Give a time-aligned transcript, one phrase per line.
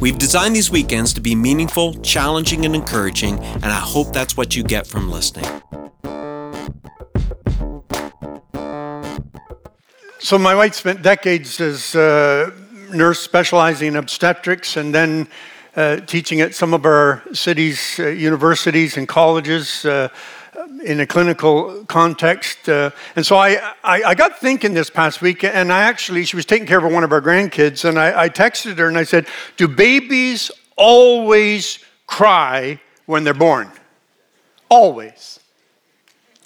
[0.00, 4.56] We've designed these weekends to be meaningful, challenging, and encouraging, and I hope that's what
[4.56, 5.46] you get from listening.
[10.18, 12.52] So, my wife spent decades as a
[12.92, 15.28] nurse specializing in obstetrics and then
[15.76, 19.84] uh, teaching at some of our city's uh, universities and colleges.
[19.84, 20.08] Uh,
[20.84, 22.68] in a clinical context.
[22.68, 26.36] Uh, and so I, I, I, got thinking this past week, and I actually, she
[26.36, 29.04] was taking care of one of our grandkids, and I, I texted her and I
[29.04, 33.70] said, Do babies always cry when they're born?
[34.68, 35.40] Always.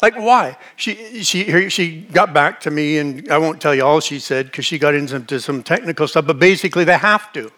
[0.02, 0.56] Like, why?
[0.76, 4.46] She, she, she got back to me, and I won't tell you all she said
[4.46, 7.50] because she got into some technical stuff, but basically, they have to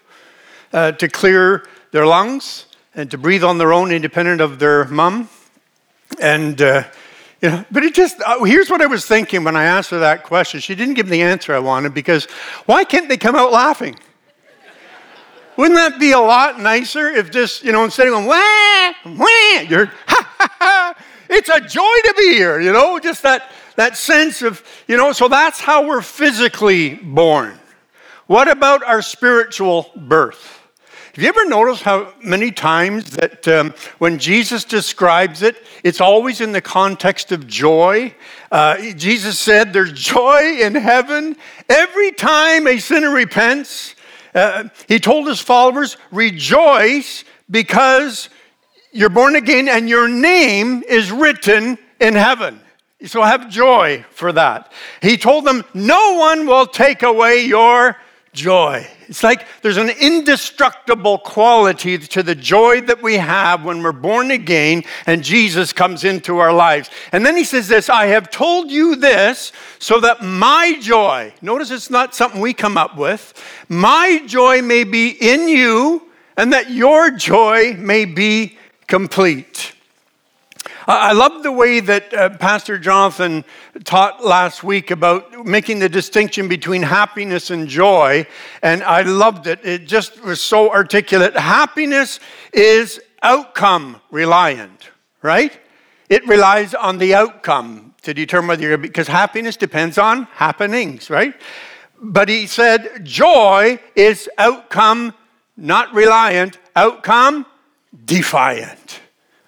[0.73, 5.29] uh, to clear their lungs and to breathe on their own independent of their mom
[6.21, 6.85] and, uh,
[7.43, 9.99] you know, but it just, uh, here's what I was thinking when I asked her
[10.01, 10.61] that question.
[10.61, 12.25] She didn't give me the answer I wanted because
[12.65, 13.97] why can't they come out laughing?
[15.57, 19.61] Wouldn't that be a lot nicer if just, you know, instead of going, wah, wah,
[19.69, 20.95] you're, ha, ha, ha,
[21.31, 25.13] it's a joy to be here, you know, just that, that sense of, you know,
[25.13, 27.59] so that's how we're physically born.
[28.27, 30.56] What about our spiritual birth?
[31.17, 36.43] Have you ever noticed how many times that um, when Jesus describes it, it's always
[36.43, 38.15] in the context of joy?
[38.53, 41.35] Uh, Jesus said, There's joy in heaven
[41.71, 43.95] every time a sinner repents.
[44.35, 48.29] Uh, he told his followers, Rejoice because
[48.93, 52.61] you're born again and your name is written in heaven.
[53.07, 54.71] So have joy for that.
[55.01, 57.97] He told them, No one will take away your
[58.35, 58.87] joy.
[59.09, 64.31] It's like there's an indestructible quality to the joy that we have when we're born
[64.31, 66.91] again and Jesus comes into our lives.
[67.13, 71.71] And then he says this I have told you this so that my joy, notice
[71.71, 73.35] it's not something we come up with,
[73.69, 76.03] my joy may be in you
[76.37, 79.76] and that your joy may be complete.
[80.87, 83.45] I love the way that uh, Pastor Jonathan
[83.85, 88.27] taught last week about making the distinction between happiness and joy,
[88.63, 89.65] and I loved it.
[89.65, 91.37] It just was so articulate.
[91.37, 92.21] Happiness
[92.53, 94.91] is outcome reliant,
[95.23, 95.59] right?
[96.09, 101.35] It relies on the outcome to determine whether you're, because happiness depends on happenings, right?
[102.01, 105.15] But he said joy is outcome
[105.57, 107.47] not reliant, outcome
[108.05, 109.01] defiant.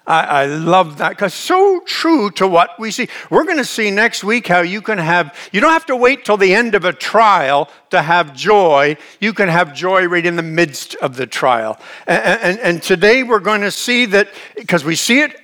[0.09, 3.07] I, I love that because so true to what we see.
[3.29, 6.25] We're going to see next week how you can have, you don't have to wait
[6.25, 8.97] till the end of a trial to have joy.
[9.19, 11.79] You can have joy right in the midst of the trial.
[12.07, 15.39] And, and, and today we're going to see that because we see it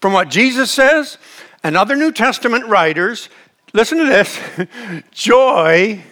[0.00, 1.18] from what Jesus says
[1.62, 3.28] and other New Testament writers.
[3.74, 4.40] Listen to this
[5.10, 6.02] joy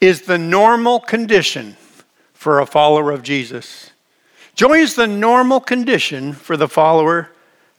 [0.00, 1.76] is the normal condition
[2.32, 3.91] for a follower of Jesus.
[4.54, 7.30] Joy is the normal condition for the follower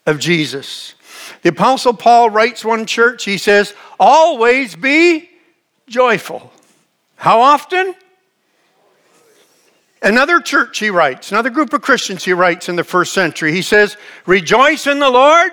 [0.06, 0.96] of Jesus.
[1.42, 5.30] The Apostle Paul writes one church, he says, always be
[5.88, 6.52] joyful.
[7.16, 7.96] How often?
[10.02, 13.62] Another church he writes, another group of Christians he writes in the first century, he
[13.62, 13.96] says,
[14.26, 15.52] Rejoice in the Lord.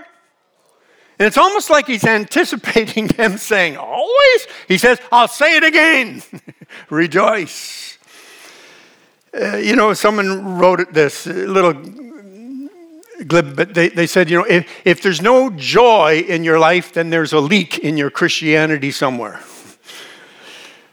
[1.21, 4.47] And it's almost like he's anticipating them saying, Always?
[4.67, 6.23] He says, I'll say it again.
[6.91, 7.90] Rejoice.
[9.33, 11.73] Uh, you know, someone wrote this little
[13.27, 16.93] glib, but they, they said, you know, if, if there's no joy in your life,
[16.93, 19.41] then there's a leak in your Christianity somewhere.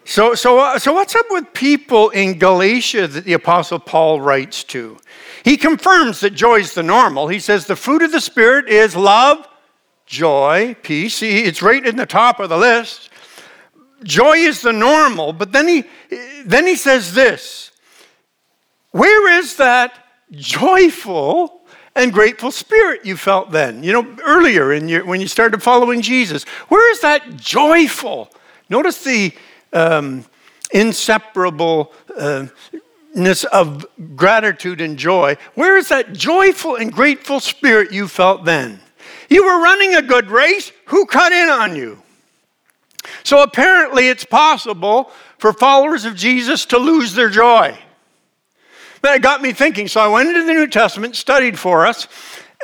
[0.06, 4.64] So, so, uh, so what's up with people in Galatia that the Apostle Paul writes
[4.66, 4.98] to?
[5.44, 7.28] He confirms that joy is the normal.
[7.28, 9.48] He says the fruit of the Spirit is love,
[10.06, 11.22] joy, peace.
[11.22, 13.10] It's right in the top of the list.
[14.04, 15.84] Joy is the normal, but then he,
[16.46, 17.67] then he says this
[18.98, 19.94] where is that
[20.32, 21.62] joyful
[21.96, 23.84] and grateful spirit you felt then?
[23.84, 26.46] You know, earlier in your, when you started following Jesus.
[26.70, 28.32] Where is that joyful?
[28.70, 29.34] Notice the
[29.72, 30.26] um,
[30.74, 33.86] inseparableness of
[34.16, 35.38] gratitude and joy.
[35.54, 38.80] Where is that joyful and grateful spirit you felt then?
[39.30, 40.72] You were running a good race.
[40.86, 42.02] Who cut in on you?
[43.24, 47.78] So apparently, it's possible for followers of Jesus to lose their joy.
[49.02, 49.88] That got me thinking.
[49.88, 52.08] So I went into the New Testament, studied for us,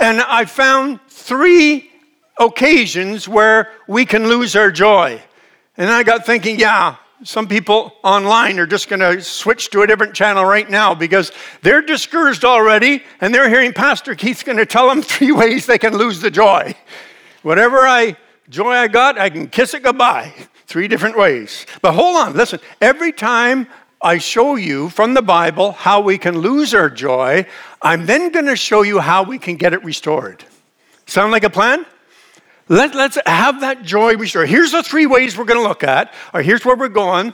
[0.01, 1.91] And I found three
[2.39, 5.21] occasions where we can lose our joy.
[5.77, 9.88] And I got thinking, yeah, some people online are just going to switch to a
[9.88, 11.31] different channel right now because
[11.62, 15.77] they're discouraged already and they're hearing Pastor Keith's going to tell them three ways they
[15.77, 16.75] can lose the joy.
[17.44, 18.18] Whatever I
[18.50, 20.33] joy I got, I can kiss it goodbye.
[20.65, 21.65] Three different ways.
[21.81, 22.59] But hold on, listen.
[22.81, 23.68] Every time
[24.04, 27.46] I show you from the Bible how we can lose our joy,
[27.82, 30.44] I'm then going to show you how we can get it restored.
[31.06, 31.86] Sound like a plan?
[32.68, 34.50] Let, us have that joy restored.
[34.50, 37.34] Here's the three ways we're going to look at, or here's where we're going.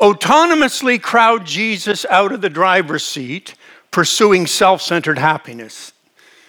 [0.00, 3.54] Autonomously crowd Jesus out of the driver's seat,
[3.90, 5.92] pursuing self centered happiness.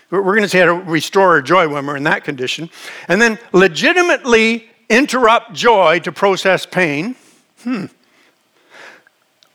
[0.10, 2.70] We're going to see how to restore our joy when we're in that condition.
[3.08, 7.16] And then legitimately interrupt joy to process pain.
[7.64, 7.86] Hmm.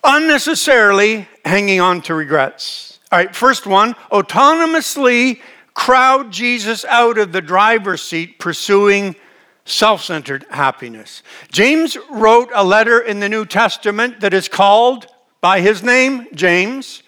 [0.04, 3.00] Unnecessarily hanging on to regrets.
[3.10, 5.40] All right, first one autonomously
[5.74, 9.16] crowd Jesus out of the driver's seat pursuing
[9.64, 11.22] self centered happiness.
[11.50, 15.06] James wrote a letter in the New Testament that is called
[15.40, 17.02] by his name, James,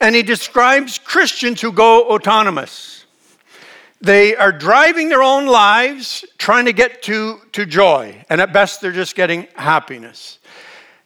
[0.00, 3.06] and he describes Christians who go autonomous.
[4.00, 8.80] They are driving their own lives, trying to get to, to joy, and at best,
[8.80, 10.38] they're just getting happiness.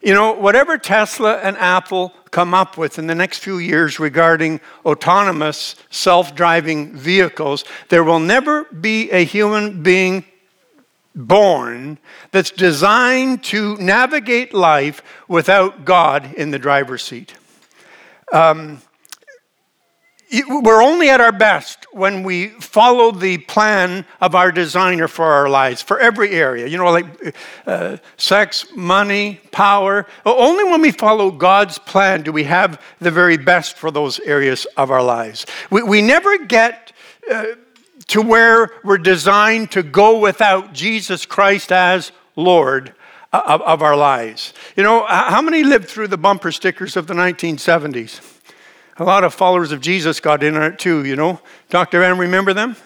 [0.01, 4.61] You know, whatever Tesla and Apple come up with in the next few years regarding
[4.87, 10.25] autonomous self driving vehicles, there will never be a human being
[11.15, 11.99] born
[12.31, 17.35] that's designed to navigate life without God in the driver's seat.
[18.33, 18.81] Um,
[20.49, 25.49] we're only at our best when we follow the plan of our designer for our
[25.49, 26.69] lives, for every area.
[26.69, 27.37] You know, like
[27.67, 30.07] uh, sex, money, power.
[30.25, 34.67] Only when we follow God's plan do we have the very best for those areas
[34.77, 35.47] of our lives.
[35.71, 36.93] We, we never get
[37.31, 37.47] uh,
[38.09, 42.95] to where we're designed to go without Jesus Christ as Lord.
[43.33, 44.55] Of, of our lives.
[44.75, 48.30] You know, how many lived through the bumper stickers of the 1970s?
[49.01, 51.41] A lot of followers of Jesus got in on it too, you know.
[51.71, 52.01] Dr.
[52.01, 52.77] Van, remember them?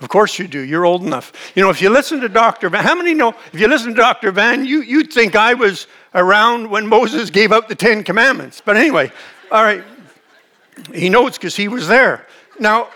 [0.00, 0.58] Of course you do.
[0.58, 1.52] You're old enough.
[1.54, 2.68] You know, if you listen to Dr.
[2.68, 4.32] Van, how many know if you listen to Dr.
[4.32, 8.60] Van, you, you'd think I was around when Moses gave out the Ten Commandments.
[8.64, 9.12] But anyway,
[9.52, 9.84] all right.
[10.92, 12.26] He knows because he was there.
[12.58, 12.88] Now,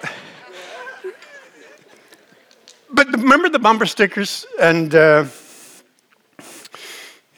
[2.91, 4.47] but remember the bumper stickers?
[4.61, 5.27] And uh,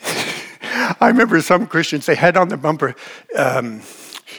[0.99, 2.95] I remember some Christians, they had on the bumper,
[3.37, 3.83] um,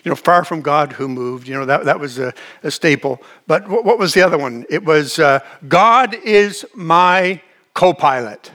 [0.04, 1.48] you know, far from God who moved.
[1.48, 2.34] You know, that, that was a,
[2.64, 3.22] a staple.
[3.48, 4.66] But what, what, was the other one?
[4.70, 7.42] It was uh, God is my
[7.74, 8.52] co pilot.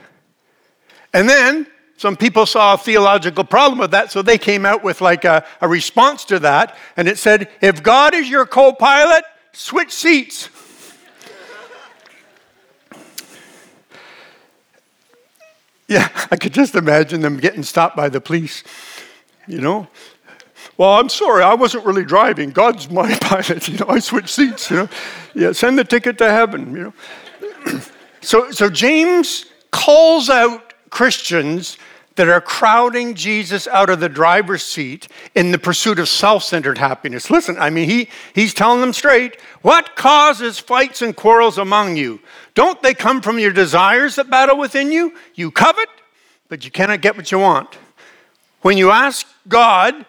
[1.13, 1.67] And then
[1.97, 5.45] some people saw a theological problem with that, so they came out with like a,
[5.61, 6.75] a response to that.
[6.97, 9.23] And it said, if God is your co pilot,
[9.53, 10.49] switch seats.
[15.87, 18.63] Yeah, I could just imagine them getting stopped by the police.
[19.45, 19.89] You know,
[20.77, 22.51] well, I'm sorry, I wasn't really driving.
[22.51, 23.67] God's my pilot.
[23.67, 24.69] You know, I switched seats.
[24.69, 24.89] You know,
[25.33, 26.75] yeah, send the ticket to heaven.
[26.75, 26.93] You
[27.71, 27.81] know,
[28.21, 31.77] so so James calls out Christians
[32.15, 37.29] that are crowding Jesus out of the driver's seat in the pursuit of self-centered happiness.
[37.29, 39.39] Listen, I mean, he he's telling them straight.
[39.61, 42.19] What causes fights and quarrels among you?
[42.53, 45.15] Don't they come from your desires that battle within you?
[45.35, 45.89] You covet,
[46.49, 47.77] but you cannot get what you want.
[48.61, 50.05] When you ask God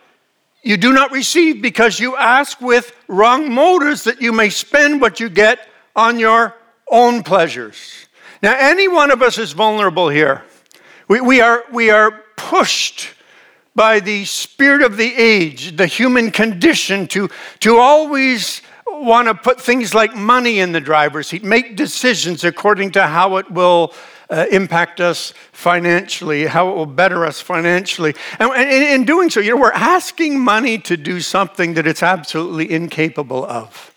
[0.63, 5.19] you do not receive because you ask with wrong motives that you may spend what
[5.19, 6.55] you get on your
[6.91, 8.07] own pleasures.
[8.43, 10.45] Now, any one of us is vulnerable here.
[11.09, 13.11] We, we, are, we are pushed
[13.75, 17.29] by the spirit of the age, the human condition, to,
[17.61, 22.93] to always want to put things like money in the driver's seat, make decisions according
[22.93, 23.95] to how it will
[24.31, 28.15] uh, impact us financially, how it will better us financially.
[28.39, 32.71] And, in doing so, you know, we're asking money to do something that it's absolutely
[32.71, 33.95] incapable of.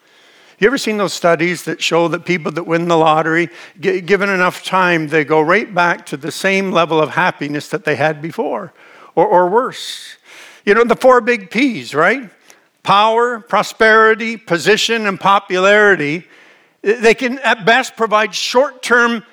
[0.58, 4.63] You ever seen those studies that show that people that win the lottery, given enough
[4.63, 8.74] time, they go right back to the same level of happiness that they had before,
[9.15, 10.15] or, or worse?
[10.65, 12.29] You know, the four big P's, right?
[12.84, 16.25] Power, prosperity, position, and popularity.
[16.82, 19.24] They can at best provide short term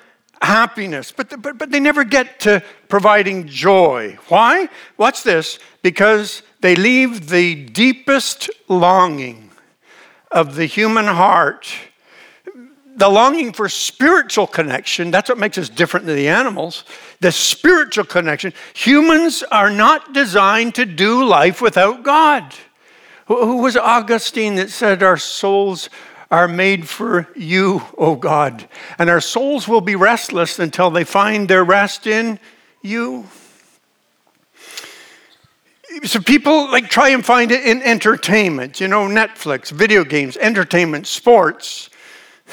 [0.43, 4.17] happiness, but, but, but they never get to providing joy.
[4.27, 4.69] Why?
[4.97, 9.51] Watch this because they leave the deepest longing
[10.31, 11.73] of the human heart,
[12.95, 15.11] the longing for spiritual connection.
[15.11, 16.83] That's what makes us different than the animals.
[17.21, 18.53] The spiritual connection.
[18.75, 22.53] Humans are not designed to do life without God.
[23.27, 25.89] Who was Augustine that said our souls
[26.33, 31.47] are made for you, O God, and our souls will be restless until they find
[31.47, 32.39] their rest in
[32.81, 33.27] you.
[36.05, 41.05] So people like try and find it in entertainment, you know, Netflix, video games, entertainment,
[41.05, 41.91] sports.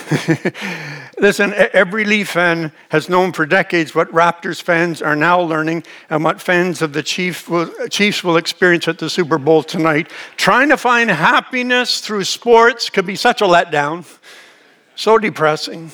[1.19, 6.25] Listen, every Leaf fan has known for decades what Raptors fans are now learning and
[6.25, 10.11] what fans of the Chiefs will, Chiefs will experience at the Super Bowl tonight.
[10.37, 14.07] Trying to find happiness through sports could be such a letdown,
[14.97, 15.91] so depressing.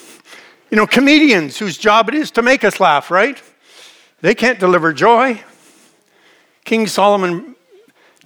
[0.71, 3.43] You know, comedians whose job it is to make us laugh, right?
[4.21, 5.43] They can't deliver joy.
[6.65, 7.56] King Solomon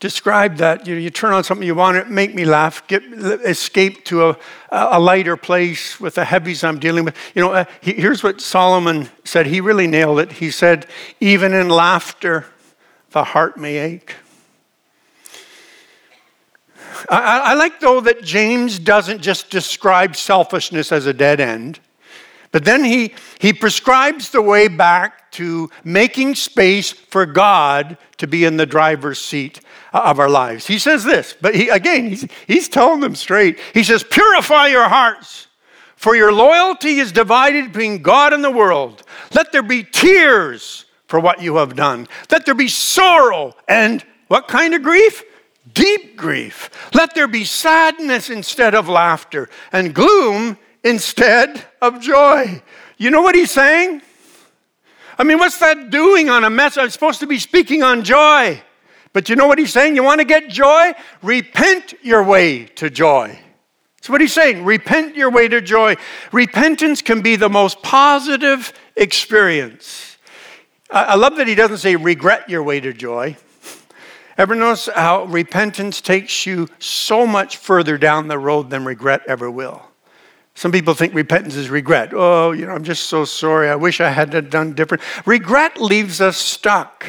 [0.01, 0.87] describe that.
[0.87, 4.37] You, you turn on something you want to make me laugh, get escape to a,
[4.71, 7.17] a lighter place with the heavies I'm dealing with.
[7.35, 9.47] You know, uh, he, here's what Solomon said.
[9.47, 10.33] He really nailed it.
[10.33, 10.87] He said,
[11.21, 12.47] "Even in laughter,
[13.11, 14.15] the heart may ache."
[17.09, 21.79] I, I like though that James doesn't just describe selfishness as a dead end.
[22.53, 28.45] But then he, he prescribes the way back to making space for God to be
[28.45, 29.61] in the driver's seat
[29.93, 30.67] uh, of our lives.
[30.67, 33.59] He says this, but he, again, he's, he's telling them straight.
[33.73, 35.47] He says, Purify your hearts,
[35.95, 39.05] for your loyalty is divided between God and the world.
[39.33, 42.09] Let there be tears for what you have done.
[42.31, 45.23] Let there be sorrow and what kind of grief?
[45.75, 46.71] Deep grief.
[46.95, 52.63] Let there be sadness instead of laughter and gloom instead of joy.
[52.97, 54.03] You know what he's saying?
[55.19, 56.83] I mean, what's that doing on a message?
[56.83, 58.63] I'm supposed to be speaking on joy.
[59.13, 59.97] But you know what he's saying?
[59.97, 60.93] You want to get joy?
[61.23, 63.39] Repent your way to joy.
[63.97, 64.65] That's what he's saying.
[64.65, 65.97] Repent your way to joy.
[66.33, 70.17] Repentance can be the most positive experience.
[70.91, 73.37] I love that he doesn't say regret your way to joy.
[74.39, 79.51] Ever notice how repentance takes you so much further down the road than regret ever
[79.51, 79.90] will?
[80.55, 82.13] Some people think repentance is regret.
[82.13, 83.71] Oh, you know, I'm just so sorry.
[83.71, 85.03] I wish I had done different.
[85.25, 87.07] Regret leaves us stuck.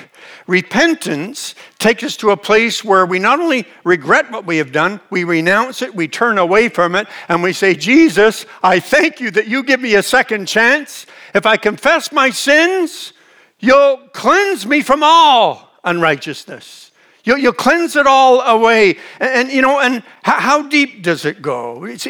[0.47, 4.99] Repentance takes us to a place where we not only regret what we have done,
[5.09, 9.31] we renounce it, we turn away from it, and we say, Jesus, I thank you
[9.31, 11.05] that you give me a second chance.
[11.33, 13.13] If I confess my sins,
[13.59, 16.91] you'll cleanse me from all unrighteousness.
[17.23, 18.97] You'll, you'll cleanse it all away.
[19.19, 21.85] And, and, you know, and how deep does it go?
[21.85, 22.07] It's,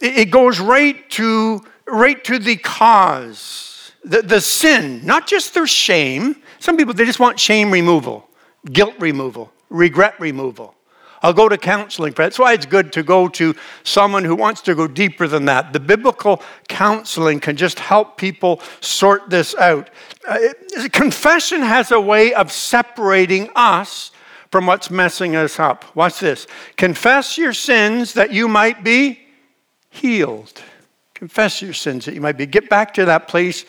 [0.00, 6.36] it goes right to, right to the cause, the, the sin, not just their shame.
[6.58, 8.28] Some people, they just want shame removal,
[8.72, 10.74] guilt removal, regret removal.
[11.22, 12.26] I'll go to counseling for that.
[12.26, 15.72] That's why it's good to go to someone who wants to go deeper than that.
[15.72, 19.88] The biblical counseling can just help people sort this out.
[20.28, 24.10] Uh, it, confession has a way of separating us
[24.50, 25.96] from what's messing us up.
[25.96, 26.46] Watch this.
[26.76, 29.23] Confess your sins that you might be
[29.94, 30.62] healed.
[31.14, 32.46] Confess your sins that you might be.
[32.46, 33.64] Get back to that place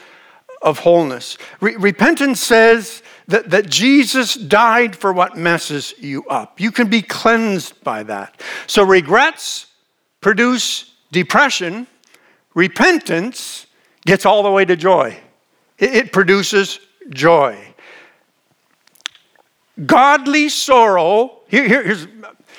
[0.61, 1.37] of wholeness.
[1.61, 6.59] Re- repentance says that, that Jesus died for what messes you up.
[6.59, 8.41] You can be cleansed by that.
[8.65, 9.67] So regrets
[10.21, 11.85] produce depression.
[12.55, 13.67] Repentance
[14.05, 15.17] gets all the way to joy.
[15.77, 16.79] It, it produces
[17.09, 17.75] joy.
[19.85, 22.07] Godly sorrow, here, here, here's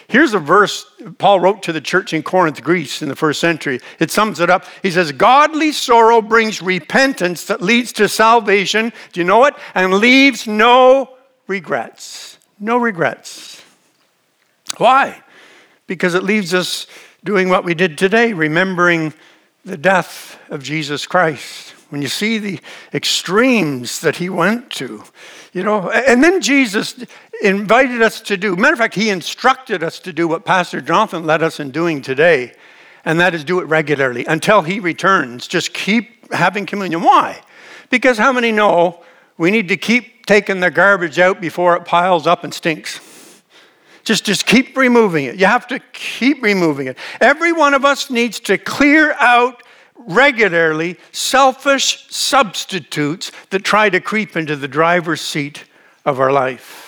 [0.08, 0.86] Here's a verse
[1.18, 3.80] Paul wrote to the church in Corinth, Greece, in the first century.
[3.98, 4.64] It sums it up.
[4.82, 8.92] He says, Godly sorrow brings repentance that leads to salvation.
[9.12, 9.54] Do you know it?
[9.74, 11.16] And leaves no
[11.48, 12.38] regrets.
[12.60, 13.62] No regrets.
[14.78, 15.22] Why?
[15.86, 16.86] Because it leaves us
[17.24, 19.12] doing what we did today, remembering
[19.64, 21.74] the death of Jesus Christ.
[21.90, 22.60] When you see the
[22.92, 25.04] extremes that he went to,
[25.52, 27.04] you know, and then Jesus
[27.42, 28.56] invited us to do.
[28.56, 32.02] Matter of fact, he instructed us to do what Pastor Jonathan led us in doing
[32.02, 32.52] today,
[33.04, 35.46] and that is do it regularly until he returns.
[35.46, 37.02] Just keep having communion.
[37.02, 37.40] Why?
[37.90, 39.02] Because how many know
[39.38, 43.00] we need to keep taking the garbage out before it piles up and stinks?
[44.04, 45.36] Just, just keep removing it.
[45.36, 46.96] You have to keep removing it.
[47.20, 49.62] Every one of us needs to clear out
[49.96, 55.64] regularly selfish substitutes that try to creep into the driver's seat
[56.04, 56.85] of our life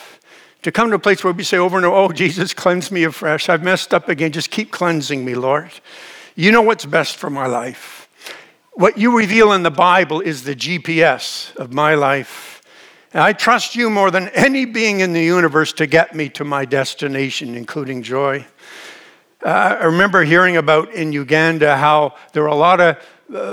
[0.63, 3.05] to come to a place where we say over and over, Oh, Jesus, cleanse me
[3.05, 3.49] afresh.
[3.49, 4.33] I've messed up again.
[4.33, 5.71] Just keep cleansing me, Lord.
[6.35, 8.09] You know what's best for my life.
[8.73, 12.63] What you reveal in the Bible is the GPS of my life.
[13.13, 16.45] And I trust you more than any being in the universe to get me to
[16.45, 18.47] my destination, including joy.
[19.45, 22.97] Uh, I remember hearing about in Uganda how there were a lot of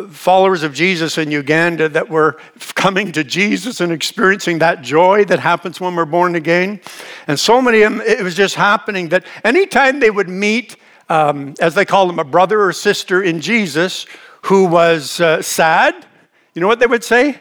[0.09, 2.37] followers of Jesus in Uganda that were
[2.75, 6.79] coming to Jesus and experiencing that joy that happens when we're born again.
[7.27, 10.77] And so many of them, it was just happening that anytime they would meet
[11.09, 14.05] um, as they call them, a brother or sister in Jesus
[14.43, 16.05] who was uh, sad,
[16.53, 17.39] you know what they would say?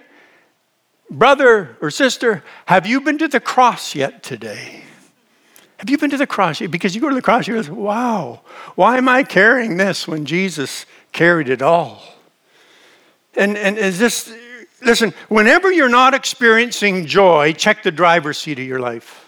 [1.11, 4.83] Brother or sister, have you been to the cross yet today?
[5.79, 6.61] Have you been to the cross?
[6.61, 8.41] Because you go to the cross, you go, wow,
[8.75, 12.14] why am I carrying this when Jesus carried it all?
[13.37, 14.33] And, and is this,
[14.83, 19.21] listen, whenever you're not experiencing joy, check the driver's seat of your life.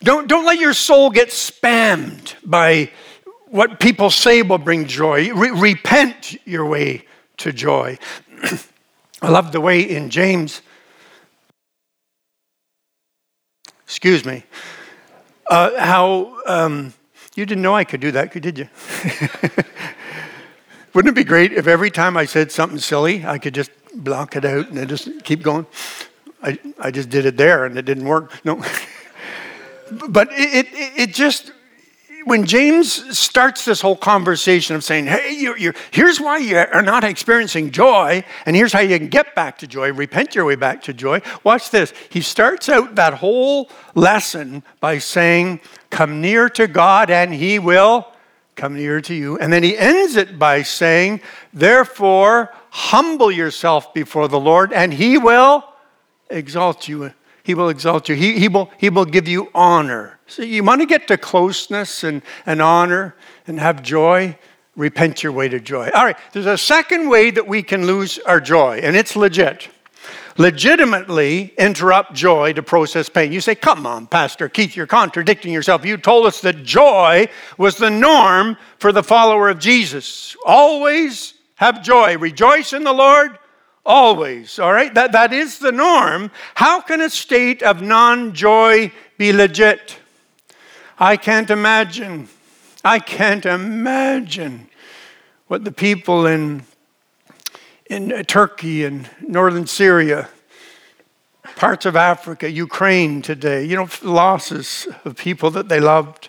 [0.00, 2.90] Don't, don't let your soul get spammed by
[3.46, 5.32] what people say will bring joy.
[5.32, 7.04] Re- repent your way
[7.38, 7.98] to joy.
[9.22, 10.62] I love the way in James,
[13.84, 14.44] excuse me,
[15.50, 16.92] uh, how um,
[17.34, 18.68] you didn't know I could do that, did you?
[20.98, 24.34] Wouldn't it be great if every time I said something silly, I could just block
[24.34, 25.64] it out and just keep going?
[26.42, 28.32] I, I just did it there and it didn't work.
[28.44, 28.56] No.
[30.08, 31.52] but it, it, it just
[32.24, 36.82] when James starts this whole conversation of saying, hey, you're, you're, here's why you are
[36.82, 40.56] not experiencing joy, and here's how you can get back to joy, repent your way
[40.56, 41.22] back to joy.
[41.44, 41.92] Watch this.
[42.10, 48.04] He starts out that whole lesson by saying, Come near to God, and He will
[48.58, 49.38] come near to you.
[49.38, 51.22] And then he ends it by saying,
[51.54, 55.64] Therefore, humble yourself before the Lord, and He will
[56.28, 57.12] exalt you
[57.48, 58.14] he will exalt you.
[58.14, 60.18] He, he, will, he will give you honor.
[60.26, 64.36] So you want to get to closeness and, and honor and have joy,
[64.76, 65.88] repent your way to joy.
[65.94, 69.70] All right, there's a second way that we can lose our joy, and it's legit.
[70.38, 73.32] Legitimately interrupt joy to process pain.
[73.32, 75.84] You say, Come on, Pastor Keith, you're contradicting yourself.
[75.84, 77.28] You told us that joy
[77.58, 80.36] was the norm for the follower of Jesus.
[80.46, 82.16] Always have joy.
[82.16, 83.38] Rejoice in the Lord
[83.88, 84.94] always, all right?
[84.94, 86.30] That, that is the norm.
[86.54, 89.98] How can a state of non joy be legit?
[90.98, 92.28] I can't imagine.
[92.84, 94.68] I can't imagine
[95.48, 96.62] what the people in,
[97.88, 100.28] in uh, Turkey and northern Syria,
[101.56, 106.28] parts of Africa, Ukraine today, you know, losses of people that they loved.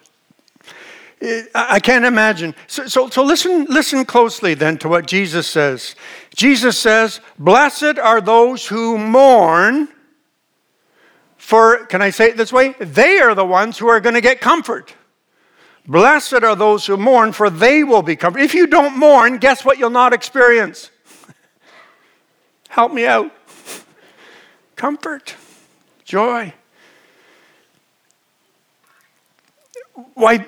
[1.54, 2.56] I can't imagine.
[2.68, 5.96] So, so, so, listen, listen closely then to what Jesus says.
[6.34, 9.90] Jesus says, Blessed are those who mourn,
[11.36, 12.74] for, can I say it this way?
[12.80, 14.96] They are the ones who are going to get comfort.
[15.86, 18.46] Blessed are those who mourn, for they will be comforted.
[18.46, 20.90] If you don't mourn, guess what you'll not experience?
[22.70, 23.32] Help me out.
[24.76, 25.36] Comfort,
[26.06, 26.54] joy.
[30.14, 30.46] why,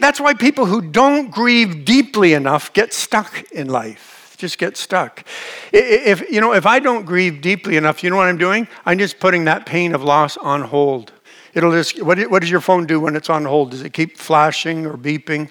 [0.00, 4.34] that's why people who don't grieve deeply enough get stuck in life.
[4.38, 5.24] Just get stuck.
[5.72, 8.66] If, you know, if I don't grieve deeply enough, you know what I'm doing?
[8.84, 11.12] I'm just putting that pain of loss on hold.
[11.54, 13.70] It'll just, what, what does your phone do when it's on hold?
[13.70, 15.50] Does it keep flashing or beeping?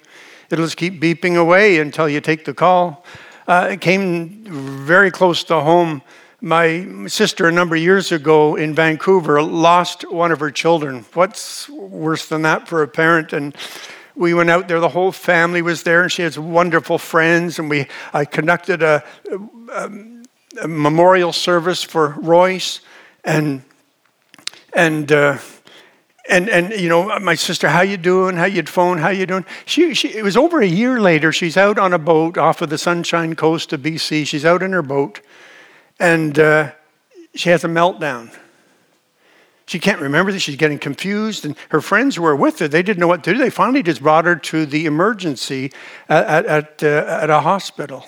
[0.50, 3.06] It'll just keep beeping away until you take the call.
[3.52, 4.46] Uh, came
[4.86, 6.02] very close to home
[6.40, 11.04] my sister, a number of years ago in Vancouver, lost one of her children.
[11.14, 13.34] What's worse than that for a parent?
[13.34, 13.54] And
[14.16, 17.60] we went out there, the whole family was there, and she has wonderful friends.
[17.60, 19.04] And we, I conducted a,
[19.70, 19.92] a,
[20.62, 22.80] a memorial service for Royce.
[23.26, 23.64] And,
[24.74, 25.40] and, uh,
[26.30, 29.46] and and you know my sister how you doing how you phone how you doing
[29.66, 32.70] she, she it was over a year later she's out on a boat off of
[32.70, 35.20] the sunshine coast of bc she's out in her boat
[36.02, 36.72] and uh,
[37.36, 38.36] she has a meltdown.
[39.68, 40.42] She can't remember this.
[40.42, 41.46] She's getting confused.
[41.46, 43.38] And her friends were with her, they didn't know what to do.
[43.38, 45.72] They finally just brought her to the emergency
[46.10, 48.06] at, at, at, uh, at a hospital.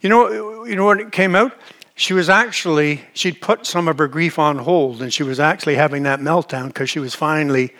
[0.00, 1.52] You know, you know what came out?
[1.98, 5.76] She was actually, she'd put some of her grief on hold and she was actually
[5.76, 7.72] having that meltdown because she was finally,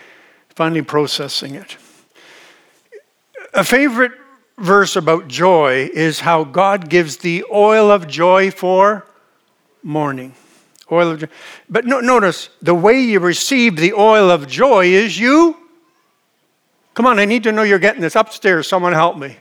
[0.48, 1.76] finally processing it.
[3.52, 4.12] A favorite
[4.56, 9.06] verse about joy is how God gives the oil of joy for
[9.82, 10.34] mourning.
[10.90, 11.28] Oil of joy.
[11.68, 15.58] But no, notice the way you receive the oil of joy is you.
[16.94, 18.66] Come on, I need to know you're getting this upstairs.
[18.66, 19.36] Someone help me.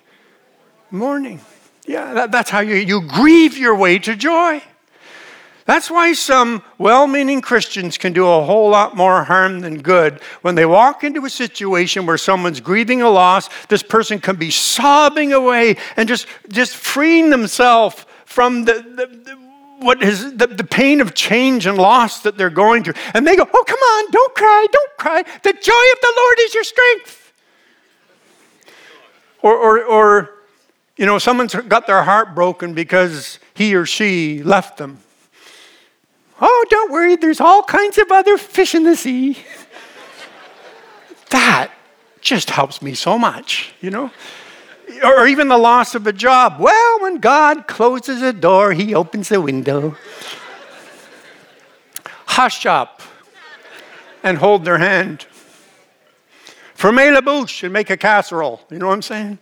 [0.91, 1.39] Mourning.
[1.86, 4.62] Yeah, that, that's how you, you grieve your way to joy.
[5.65, 10.21] That's why some well meaning Christians can do a whole lot more harm than good.
[10.41, 14.52] When they walk into a situation where someone's grieving a loss, this person can be
[14.52, 19.45] sobbing away and just, just freeing themselves from the, the, the
[19.80, 22.93] what is the, the pain of change and loss that they're going through.
[23.15, 25.24] And they go, Oh, come on, don't cry, don't cry.
[25.43, 27.34] The joy of the Lord is your strength.
[29.41, 30.35] Or, or, or
[30.97, 34.99] you know, someone's got their heart broken because he or she left them.
[36.39, 39.38] Oh, don't worry, there's all kinds of other fish in the sea.
[41.29, 41.71] that
[42.21, 44.12] just helps me so much, you know?
[45.03, 46.58] Or even the loss of a job.
[46.60, 49.95] Well, when God closes a door, he opens a window.
[52.25, 53.01] Hush up
[54.23, 55.25] and hold their hand.
[56.73, 58.62] Ferme la bouche and make a casserole.
[58.69, 59.39] You know what I'm saying?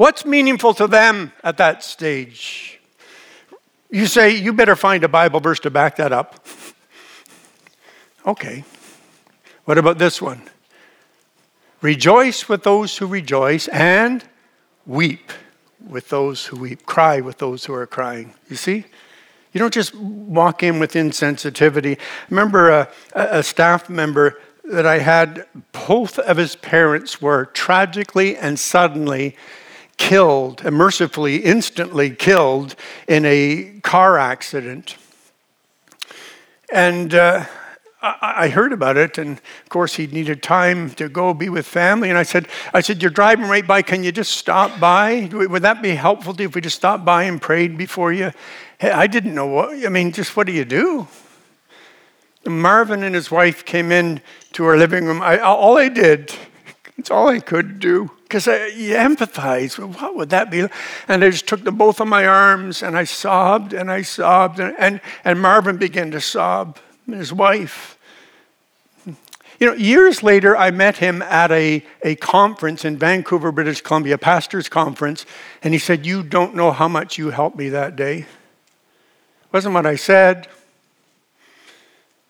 [0.00, 2.80] What's meaningful to them at that stage?
[3.90, 6.46] You say, you better find a Bible verse to back that up.
[8.26, 8.64] Okay.
[9.64, 10.42] What about this one?
[11.80, 14.24] Rejoice with those who rejoice and
[14.86, 15.32] weep
[15.86, 16.84] with those who weep.
[16.84, 18.34] Cry with those who are crying.
[18.50, 18.84] You see?
[19.52, 21.98] You don't just walk in with insensitivity.
[22.28, 28.36] Remember uh, a, a staff member that I had, both of his parents were tragically
[28.36, 29.36] and suddenly
[30.00, 32.74] killed, mercifully, instantly killed
[33.06, 34.96] in a car accident.
[36.72, 37.44] And uh,
[38.00, 42.08] I heard about it, and of course he needed time to go be with family.
[42.08, 43.82] And I said, "I said you're driving right by.
[43.82, 45.28] Can you just stop by?
[45.32, 48.32] Would that be helpful to you if we just stopped by and prayed before you?"
[48.80, 49.84] I didn't know what.
[49.84, 51.06] I mean, just what do you do?
[52.46, 55.20] Marvin and his wife came in to our living room.
[55.20, 56.34] I, all I did,
[56.96, 59.76] it's all I could do, because you empathize.
[59.76, 60.60] Well, what would that be?
[61.08, 64.60] And I just took them both on my arms and I sobbed and I sobbed.
[64.60, 67.98] And, and, and Marvin began to sob, his wife.
[69.58, 74.16] You know, years later, I met him at a, a conference in Vancouver, British Columbia,
[74.16, 75.26] pastor's conference,
[75.62, 78.26] and he said, You don't know how much you helped me that day.
[79.52, 80.46] Wasn't what I said.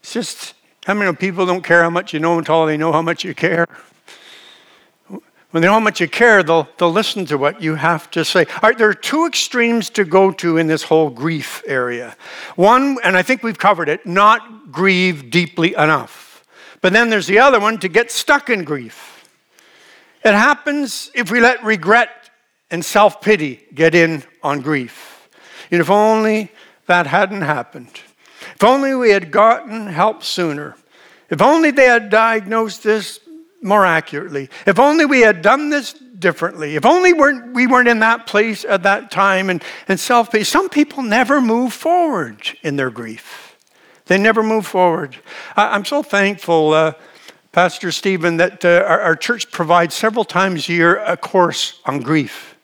[0.01, 0.55] It's just
[0.87, 3.35] how many people don't care how much you know until they know how much you
[3.35, 3.69] care?
[5.51, 8.25] When they know how much you care, they'll, they'll listen to what you have to
[8.25, 8.45] say.
[8.45, 12.17] All right, there are two extremes to go to in this whole grief area.
[12.55, 16.45] One, and I think we've covered it, not grieve deeply enough.
[16.81, 19.29] But then there's the other one, to get stuck in grief.
[20.25, 22.31] It happens if we let regret
[22.71, 25.29] and self pity get in on grief.
[25.71, 26.53] Know, if only
[26.87, 28.01] that hadn't happened.
[28.55, 30.77] If only we had gotten help sooner.
[31.29, 33.21] If only they had diagnosed this
[33.63, 34.49] more accurately.
[34.67, 36.77] If only we had done this differently.
[36.77, 40.45] If only weren't, we weren't in that place at that time and, and self pity.
[40.45, 43.57] Some people never move forward in their grief,
[44.07, 45.17] they never move forward.
[45.57, 46.73] I, am so thankful.
[46.73, 46.93] Uh,
[47.53, 51.99] Pastor Stephen, that uh, our, our church provides several times a year a course on
[51.99, 52.55] grief.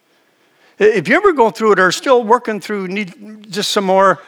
[0.78, 4.20] If you ever go through it or are still working through, need just some more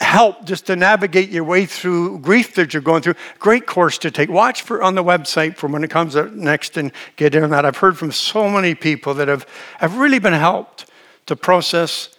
[0.00, 4.10] help just to navigate your way through grief that you're going through, great course to
[4.10, 4.28] take.
[4.28, 7.50] Watch for on the website for when it comes up next and get in on
[7.50, 7.64] that.
[7.64, 9.46] I've heard from so many people that have,
[9.78, 10.86] have really been helped
[11.26, 12.10] to process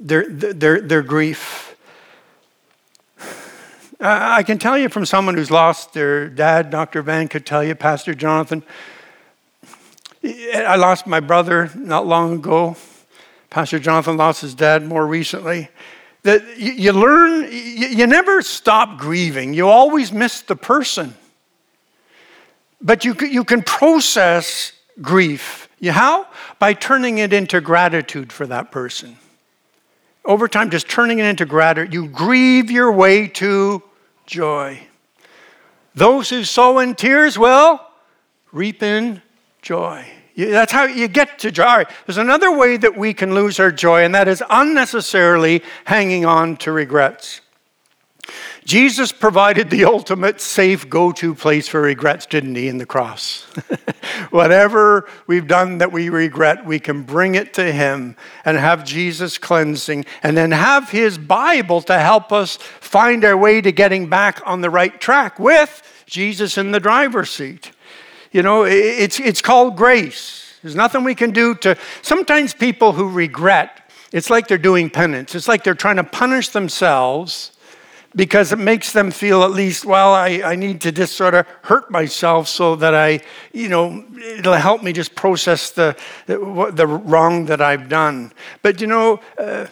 [0.00, 1.76] their, their, their grief.
[4.00, 7.00] I can tell you from someone who's lost their dad, Dr.
[7.02, 8.62] Van could tell you, Pastor Jonathan,
[10.22, 12.76] I lost my brother not long ago.
[13.48, 15.68] Pastor Jonathan lost his dad more recently.
[16.26, 19.54] That you learn, you never stop grieving.
[19.54, 21.14] You always miss the person.
[22.80, 25.68] But you, you can process grief.
[25.80, 26.26] How?
[26.58, 29.18] By turning it into gratitude for that person.
[30.24, 33.84] Over time, just turning it into gratitude, you grieve your way to
[34.26, 34.80] joy.
[35.94, 37.80] Those who sow in tears will
[38.50, 39.22] reap in
[39.62, 40.04] joy.
[40.36, 41.84] That's how you get to joy.
[42.04, 46.58] There's another way that we can lose our joy, and that is unnecessarily hanging on
[46.58, 47.40] to regrets.
[48.64, 53.42] Jesus provided the ultimate safe go to place for regrets, didn't he, in the cross?
[54.30, 59.38] Whatever we've done that we regret, we can bring it to him and have Jesus
[59.38, 64.42] cleansing, and then have his Bible to help us find our way to getting back
[64.44, 67.70] on the right track with Jesus in the driver's seat.
[68.32, 70.54] You know, it's, it's called grace.
[70.62, 71.76] There's nothing we can do to.
[72.02, 75.34] Sometimes people who regret, it's like they're doing penance.
[75.34, 77.52] It's like they're trying to punish themselves
[78.16, 81.46] because it makes them feel at least, well, I, I need to just sort of
[81.62, 83.20] hurt myself so that I,
[83.52, 86.38] you know, it'll help me just process the, the,
[86.72, 88.32] the wrong that I've done.
[88.62, 89.66] But, you know, uh,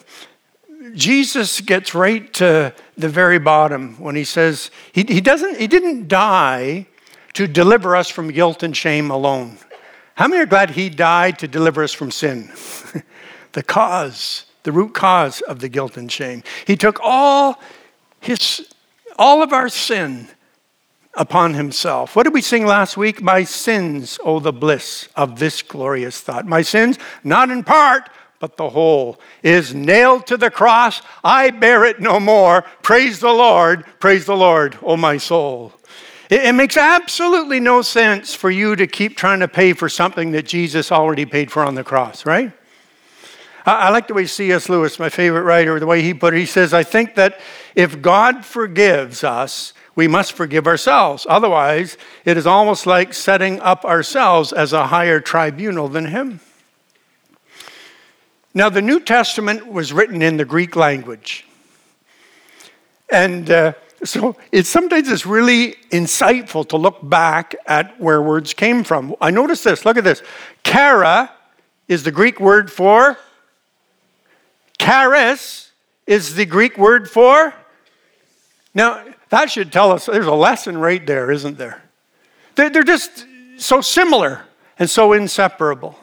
[0.92, 6.08] Jesus gets right to the very bottom when he says, he, he doesn't, he didn't
[6.08, 6.86] die
[7.34, 9.58] to deliver us from guilt and shame alone.
[10.14, 12.50] How many are glad he died to deliver us from sin?
[13.52, 16.42] the cause, the root cause of the guilt and shame.
[16.66, 17.60] He took all
[18.20, 18.72] his
[19.16, 20.28] all of our sin
[21.16, 22.16] upon himself.
[22.16, 23.22] What did we sing last week?
[23.22, 26.46] My sins, oh the bliss of this glorious thought.
[26.46, 31.02] My sins, not in part, but the whole, is nailed to the cross.
[31.22, 32.62] I bear it no more.
[32.82, 35.72] Praise the Lord, praise the Lord, oh my soul.
[36.30, 40.32] It, it makes absolutely no sense for you to keep trying to pay for something
[40.32, 42.52] that Jesus already paid for on the cross, right?
[43.66, 44.68] I, I like the way C.S.
[44.68, 46.38] Lewis, my favorite writer, the way he put it.
[46.38, 47.40] He says, I think that
[47.74, 51.26] if God forgives us, we must forgive ourselves.
[51.28, 56.40] Otherwise, it is almost like setting up ourselves as a higher tribunal than Him.
[58.52, 61.46] Now, the New Testament was written in the Greek language.
[63.10, 68.84] And uh, so it's sometimes it's really insightful to look back at where words came
[68.84, 69.14] from.
[69.20, 69.84] I noticed this.
[69.84, 70.22] Look at this.
[70.62, 71.32] Chara
[71.88, 73.18] is the Greek word for
[74.78, 75.72] charis
[76.06, 77.54] is the Greek word for.
[78.74, 81.82] Now, that should tell us there's a lesson right there, isn't there?
[82.54, 84.42] They're, they're just so similar
[84.78, 85.98] and so inseparable.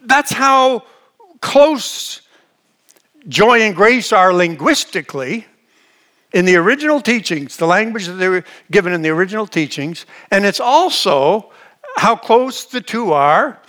[0.00, 0.84] That's how
[1.40, 2.22] close
[3.28, 5.46] joy and grace are linguistically
[6.32, 10.44] in the original teachings, the language that they were given in the original teachings, and
[10.44, 11.50] it's also
[11.96, 13.60] how close the two are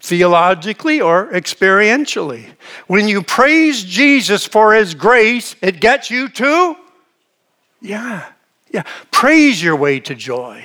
[0.00, 2.46] theologically or experientially.
[2.86, 6.76] When you praise Jesus for his grace, it gets you to,
[7.80, 8.30] yeah,
[8.70, 10.64] yeah, praise your way to joy.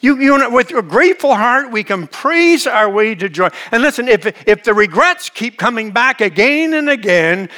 [0.00, 3.50] You, you know, with a grateful heart, we can praise our way to joy.
[3.70, 7.48] And listen, if, if the regrets keep coming back again and again,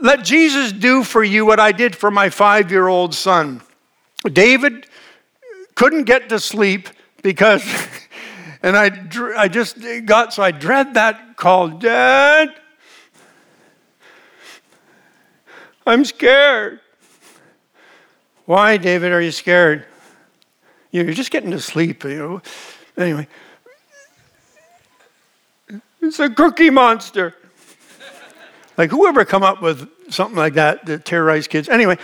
[0.00, 3.60] let Jesus do for you what I did for my five year old son.
[4.24, 4.86] David
[5.74, 6.88] couldn't get to sleep
[7.22, 7.64] because,
[8.62, 8.90] and I,
[9.36, 12.54] I just got, so I dread that call, Dad,
[15.86, 16.80] I'm scared.
[18.44, 19.86] Why, David, are you scared?
[20.90, 22.42] You're just getting to sleep, you know.
[22.96, 23.28] Anyway,
[26.00, 27.34] it's a cookie monster.
[28.78, 31.68] Like whoever come up with something like that to terrorize kids.
[31.68, 31.98] Anyway,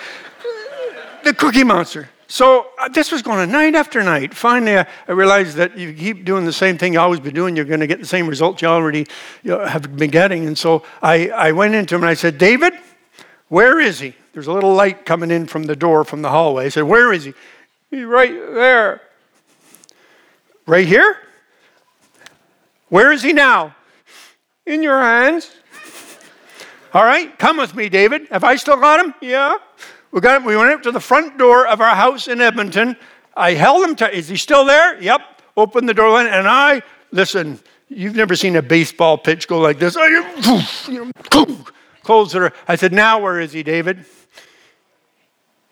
[1.22, 2.10] the cookie monster.
[2.26, 4.34] So uh, this was going on night after night.
[4.34, 7.54] Finally, I, I, realized that you keep doing the same thing you always been doing,
[7.54, 9.06] you're going to get the same results you already
[9.42, 10.46] you know, have been getting.
[10.46, 12.72] And so I, I went into him and I said, David,
[13.48, 14.14] where is he?
[14.32, 16.66] There's a little light coming in from the door from the hallway.
[16.66, 17.34] I said, Where is he?
[17.90, 19.00] He's right there.
[20.66, 21.18] Right here?
[22.88, 23.76] Where is he now?
[24.66, 25.50] In your hands.
[26.94, 28.28] All right, come with me, David.
[28.30, 29.14] Have I still got him?
[29.20, 29.56] Yeah.
[30.12, 30.46] We got him.
[30.46, 32.96] We went up to the front door of our house in Edmonton.
[33.36, 33.96] I held him.
[33.96, 35.02] To, is he still there?
[35.02, 35.20] Yep.
[35.56, 37.58] Open the door, and I listen.
[37.88, 39.96] You've never seen a baseball pitch go like this.
[42.02, 42.52] Close it.
[42.68, 44.04] I said, "Now where is he, David?"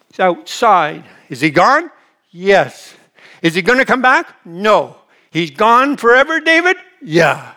[0.09, 1.05] He's outside.
[1.29, 1.91] Is he gone?
[2.33, 2.95] Yes.
[3.43, 4.35] Is he going to come back?
[4.45, 4.97] No.
[5.31, 6.77] He's gone forever, David?
[7.01, 7.55] Yeah.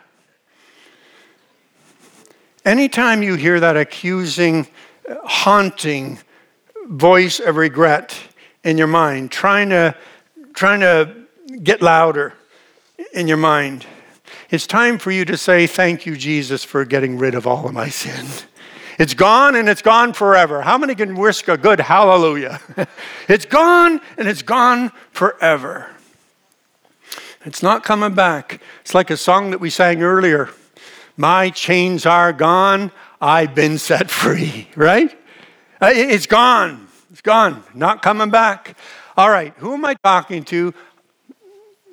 [2.65, 4.65] Anytime you hear that accusing,
[5.23, 6.17] haunting
[6.88, 8.19] voice of regret
[8.63, 9.95] in your mind, trying to,
[10.56, 11.15] trying to
[11.62, 12.34] get louder
[13.13, 13.86] in your mind,
[14.49, 17.73] it's time for you to say, Thank you, Jesus, for getting rid of all of
[17.73, 18.25] my sin.
[18.97, 20.63] It's gone and it's gone forever.
[20.63, 22.60] How many can risk a good hallelujah?
[23.28, 25.91] it's gone and it's gone forever.
[27.45, 28.60] It's not coming back.
[28.82, 30.49] It's like a song that we sang earlier
[31.17, 35.12] My chains are gone, I've been set free, right?
[35.82, 36.88] Uh, it's gone.
[37.12, 37.63] It's gone.
[37.73, 38.78] Not coming back.
[39.17, 40.73] All right, who am I talking to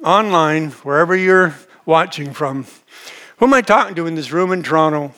[0.02, 1.54] online, wherever you're
[1.86, 2.66] watching from?
[3.36, 5.12] Who am I talking to in this room in Toronto?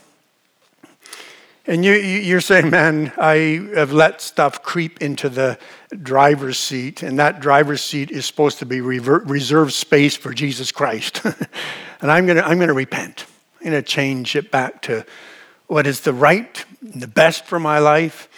[1.66, 5.58] And you, you're saying, man, I have let stuff creep into the
[6.02, 11.24] driver's seat, and that driver's seat is supposed to be reserved space for Jesus Christ.
[12.02, 13.24] and I'm going to I'm going to repent.
[13.64, 15.04] Going to change it back to
[15.66, 18.28] what is the right, the best for my life,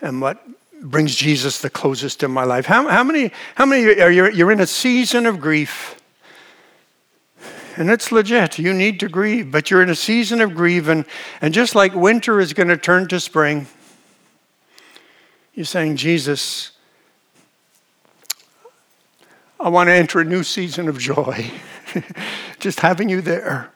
[0.00, 0.46] and what
[0.82, 2.66] brings Jesus the closest in my life.
[2.66, 5.94] How, how many, how many are you, you're in a season of grief?
[7.76, 8.58] and it's legit.
[8.58, 11.04] You need to grieve, but you're in a season of grief, and,
[11.40, 13.66] and just like winter is going to turn to spring,
[15.54, 16.72] you're saying, Jesus,
[19.58, 21.50] I want to enter a new season of joy.
[22.58, 23.70] just having you there.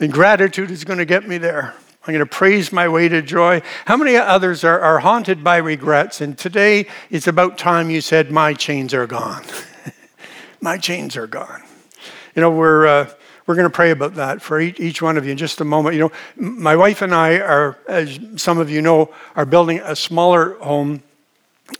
[0.00, 1.74] And gratitude is going to get me there.
[2.06, 3.60] I'm going to praise my way to joy.
[3.84, 6.22] How many others are, are haunted by regrets?
[6.22, 9.44] And today it's about time you said, My chains are gone.
[10.62, 11.62] my chains are gone.
[12.34, 12.86] You know, we're.
[12.86, 13.10] Uh,
[13.46, 15.96] we're going to pray about that for each one of you in just a moment.
[15.96, 19.96] You know, my wife and I are, as some of you know, are building a
[19.96, 21.02] smaller home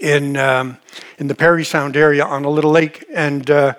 [0.00, 0.78] in um,
[1.18, 3.74] in the Parry Sound area on a little lake, and uh,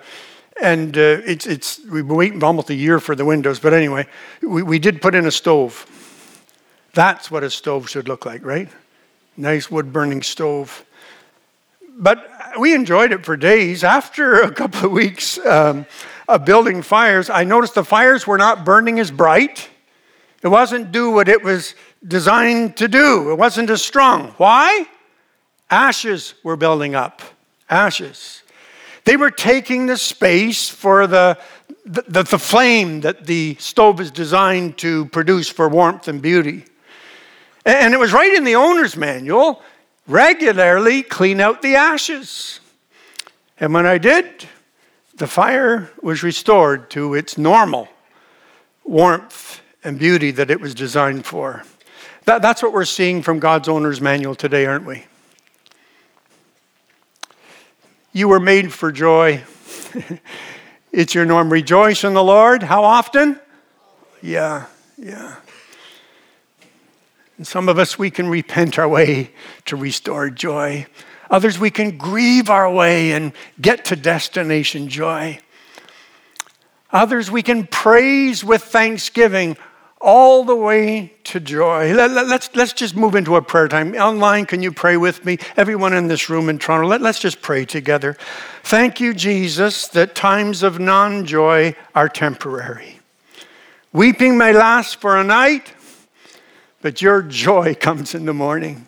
[0.62, 3.58] and uh, it's it's we've been waiting almost a year for the windows.
[3.58, 4.06] But anyway,
[4.40, 5.86] we, we did put in a stove.
[6.94, 8.68] That's what a stove should look like, right?
[9.36, 10.84] Nice wood burning stove.
[11.94, 13.82] But we enjoyed it for days.
[13.82, 15.84] After a couple of weeks um,
[16.28, 19.68] of building fires, I noticed the fires were not burning as bright.
[20.42, 21.74] It wasn't do what it was
[22.06, 23.30] designed to do.
[23.30, 24.28] It wasn't as strong.
[24.36, 24.86] Why?
[25.70, 27.22] Ashes were building up.
[27.70, 28.41] Ashes.
[29.04, 31.38] They were taking the space for the,
[31.84, 36.64] the, the, flame that the stove is designed to produce for warmth and beauty.
[37.64, 39.62] And it was right in the owner's manual
[40.06, 42.60] regularly clean out the ashes.
[43.58, 44.46] And when I did,
[45.14, 47.88] the fire was restored to its normal
[48.84, 51.64] warmth and beauty that it was designed for.
[52.24, 55.04] That, that's what we're seeing from God's owner's manual today, aren't we?
[58.14, 59.42] You were made for joy.
[60.92, 61.50] it's your norm.
[61.50, 62.62] Rejoice in the Lord.
[62.62, 63.40] How often?
[64.20, 64.66] Yeah,
[64.98, 65.36] yeah.
[67.38, 69.30] And some of us, we can repent our way
[69.64, 70.86] to restore joy.
[71.30, 75.38] Others, we can grieve our way and get to destination joy.
[76.90, 79.56] Others, we can praise with thanksgiving
[80.02, 81.94] all the way to joy.
[81.94, 83.94] Let, us let's, let's just move into a prayer time.
[83.94, 85.38] Online, can you pray with me?
[85.56, 88.16] Everyone in this room in Toronto, let, let's just pray together.
[88.64, 92.98] Thank you, Jesus, that times of non joy are temporary.
[93.92, 95.72] Weeping may last for a night,
[96.80, 98.86] but your joy comes in the morning.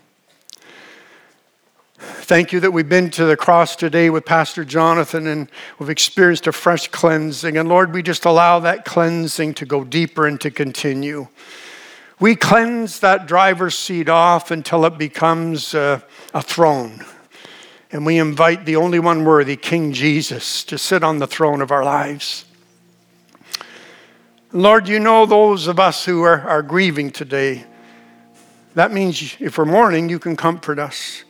[2.24, 6.46] Thank you that we've been to the cross today with Pastor Jonathan and we've experienced
[6.46, 7.58] a fresh cleansing.
[7.58, 11.28] And Lord, we just allow that cleansing to go deeper and to continue.
[12.18, 17.04] We cleanse that driver's seat off until it becomes a, a throne.
[17.92, 21.70] And we invite the only one worthy, King Jesus, to sit on the throne of
[21.70, 22.46] our lives.
[24.50, 27.66] Lord, you know those of us who are, are grieving today.
[28.76, 31.24] That means if we're mourning, you can comfort us.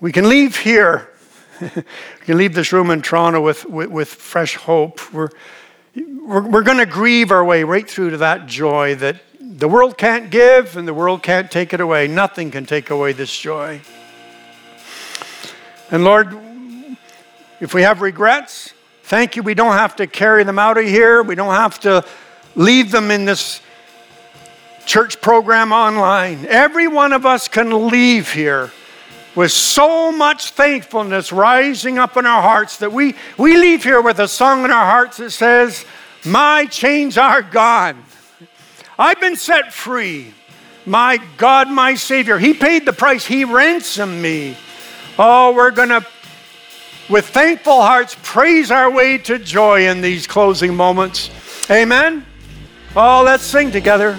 [0.00, 1.08] We can leave here.
[1.60, 1.70] we
[2.20, 5.12] can leave this room in Toronto with, with, with fresh hope.
[5.12, 5.30] We're,
[5.96, 9.98] we're, we're going to grieve our way right through to that joy that the world
[9.98, 12.06] can't give and the world can't take it away.
[12.06, 13.80] Nothing can take away this joy.
[15.90, 16.38] And Lord,
[17.58, 19.42] if we have regrets, thank you.
[19.42, 21.24] We don't have to carry them out of here.
[21.24, 22.04] We don't have to
[22.54, 23.60] leave them in this
[24.86, 26.46] church program online.
[26.46, 28.70] Every one of us can leave here
[29.38, 34.18] with so much thankfulness rising up in our hearts that we, we leave here with
[34.18, 35.84] a song in our hearts that says,
[36.24, 38.02] My chains are gone.
[38.98, 40.34] I've been set free.
[40.84, 44.56] My God, my Savior, He paid the price, He ransomed me.
[45.16, 46.04] Oh, we're going to,
[47.08, 51.30] with thankful hearts, praise our way to joy in these closing moments.
[51.70, 52.26] Amen.
[52.96, 54.18] Oh, let's sing together.